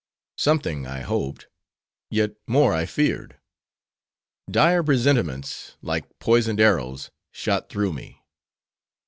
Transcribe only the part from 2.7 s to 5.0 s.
I feared. Dire